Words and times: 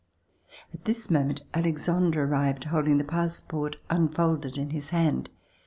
At 0.73 0.85
this 0.85 1.11
moment, 1.11 1.43
Alexandre 1.53 2.23
arrived 2.23 2.63
holding 2.63 2.97
the 2.97 3.03
passport 3.03 3.75
unfolded 3.87 4.57
in 4.57 4.71
his 4.71 4.89
hand. 4.89 5.29